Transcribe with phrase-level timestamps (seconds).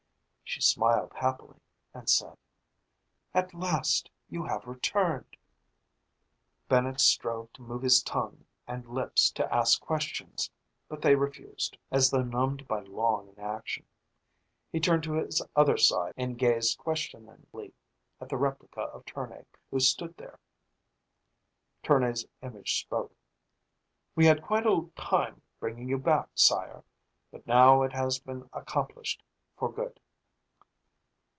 [0.43, 1.61] She smiled happily
[1.93, 2.37] and said,
[3.33, 5.37] "At last you have returned."
[6.67, 10.51] Bennett strove to move his tongue and lips to ask questions,
[10.89, 13.85] but they refused, as though numbed by long inaction.
[14.73, 17.73] He turned to his other side and gazed questioningly
[18.19, 20.37] at the replica of Tournay who stood there.
[21.81, 23.15] Tournay's image spoke.
[24.17, 26.83] "We had quite a time bringing you back, Sire.
[27.31, 29.23] But now it has been accomplished
[29.55, 29.97] for good."